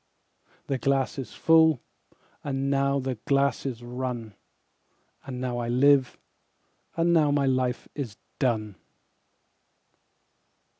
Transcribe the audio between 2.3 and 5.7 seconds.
and now the glass is run,18And now I